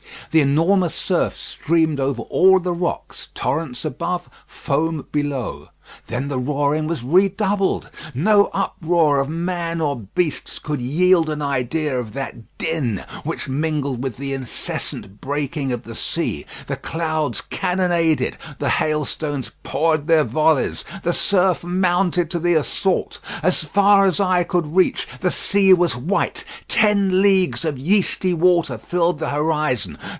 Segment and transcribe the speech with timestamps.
[0.29, 5.71] The enormous surf streamed over all the rocks; torrents above; foam below.
[6.07, 7.89] Then the roaring was redoubled.
[8.13, 14.01] No uproar of men or beasts could yield an idea of that din which mingled
[14.01, 16.45] with the incessant breaking of the sea.
[16.67, 23.19] The clouds cannonaded, the hailstones poured their volleys, the surf mounted to the assault.
[23.43, 28.77] As far as eye could reach, the sea was white; ten leagues of yeasty water
[28.77, 29.97] filled the horizon.